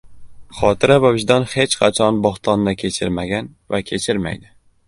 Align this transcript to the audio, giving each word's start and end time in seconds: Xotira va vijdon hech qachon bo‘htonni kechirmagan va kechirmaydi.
Xotira 0.59 0.95
va 1.03 1.11
vijdon 1.17 1.45
hech 1.51 1.77
qachon 1.83 2.19
bo‘htonni 2.25 2.75
kechirmagan 2.85 3.55
va 3.75 3.83
kechirmaydi. 3.93 4.55